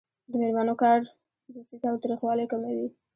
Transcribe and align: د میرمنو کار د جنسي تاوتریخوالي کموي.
د 0.31 0.33
میرمنو 0.41 0.73
کار 0.83 0.99
د 1.07 1.11
جنسي 1.55 1.75
تاوتریخوالي 1.83 2.45
کموي. 2.51 2.87